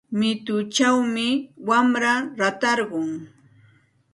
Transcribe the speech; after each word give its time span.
Mituchawmi 0.19 1.27
wamra 1.67 2.13
ratarqun. 2.39 3.09